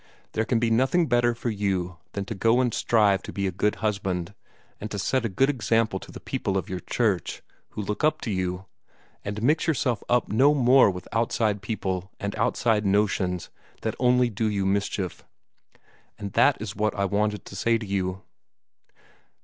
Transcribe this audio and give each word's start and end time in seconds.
There 0.31 0.45
can 0.45 0.57
be 0.57 0.71
nothing 0.71 1.05
better 1.05 1.35
for 1.35 1.51
you 1.51 1.97
than 2.13 2.25
to 2.25 2.33
go 2.33 2.59
and 2.59 2.73
strive 2.73 3.21
to 3.21 3.31
be 3.31 3.45
a 3.45 3.51
good 3.51 3.75
husband, 3.85 4.33
and 4.79 4.89
to 4.89 4.97
set 4.97 5.25
a 5.25 5.29
good 5.29 5.47
example 5.47 5.99
to 5.99 6.11
the 6.11 6.19
people 6.19 6.57
of 6.57 6.67
your 6.67 6.79
Church, 6.79 7.43
who 7.73 7.83
look 7.83 8.03
up 8.03 8.19
to 8.21 8.31
you 8.31 8.65
and 9.23 9.43
mix 9.43 9.67
yourself 9.67 10.03
up 10.09 10.27
no 10.29 10.55
more 10.55 10.89
with 10.89 11.07
outside 11.11 11.61
people 11.61 12.09
and 12.19 12.35
outside 12.37 12.83
notions 12.83 13.51
that 13.83 13.93
only 13.99 14.31
do 14.31 14.47
you 14.49 14.65
mischief. 14.65 15.23
And 16.17 16.33
that 16.33 16.59
is 16.59 16.75
what 16.75 16.95
I 16.95 17.05
wanted 17.05 17.45
to 17.45 17.55
say 17.55 17.77
to 17.77 17.85
you." 17.85 18.23